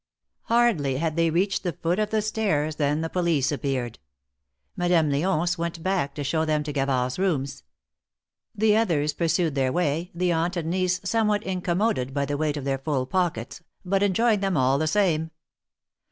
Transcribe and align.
Hardly 0.45 0.97
had 0.97 1.15
tliey 1.15 1.31
reached 1.31 1.61
the 1.61 1.73
foot 1.73 1.99
of 1.99 2.09
the 2.09 2.23
stairs 2.23 2.77
than 2.77 3.01
the 3.01 3.07
police 3.09 3.51
appeared. 3.51 3.99
Madame 4.75 5.11
L6once 5.11 5.59
went 5.59 5.83
back 5.83 6.15
to 6.15 6.23
show 6.23 6.43
them 6.43 6.63
to 6.63 6.73
Gavard^s 6.73 7.19
rooms. 7.19 7.61
The 8.55 8.75
others 8.75 9.13
pursued 9.13 9.53
their 9.53 9.71
way, 9.71 10.09
the 10.15 10.31
aunt 10.31 10.57
and 10.57 10.71
niece 10.71 11.01
somewhat 11.03 11.43
incommoded 11.43 12.15
by 12.15 12.25
the 12.25 12.35
weight 12.35 12.57
of 12.57 12.63
their 12.65 12.79
full 12.79 13.05
pockets, 13.05 13.61
but 13.85 14.01
enjoying 14.01 14.39
them 14.39 14.57
all 14.57 14.79
the 14.79 14.87
same. 14.87 15.29